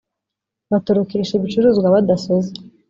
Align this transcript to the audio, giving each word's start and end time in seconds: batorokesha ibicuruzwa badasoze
batorokesha 0.71 1.33
ibicuruzwa 1.35 1.87
badasoze 1.95 2.51